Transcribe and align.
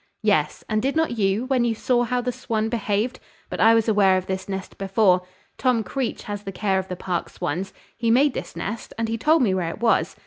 "Yes; 0.23 0.63
and 0.67 0.81
did 0.81 0.95
not 0.95 1.19
you, 1.19 1.45
when 1.45 1.63
you 1.63 1.75
saw 1.75 2.05
how 2.05 2.21
the 2.21 2.31
swan 2.31 2.69
behaved? 2.69 3.19
But 3.51 3.59
I 3.59 3.75
was 3.75 3.87
aware 3.87 4.17
of 4.17 4.25
this 4.25 4.49
nest 4.49 4.79
before. 4.79 5.21
Tom 5.59 5.83
Creach 5.83 6.23
has 6.23 6.41
the 6.41 6.51
care 6.51 6.79
of 6.79 6.87
the 6.87 6.95
park 6.95 7.29
swans; 7.29 7.71
he 7.95 8.09
made 8.09 8.33
this 8.33 8.55
nest, 8.55 8.95
and 8.97 9.07
he 9.07 9.15
told 9.19 9.43
me 9.43 9.53
where 9.53 9.69
it 9.69 9.79
was. 9.79 10.15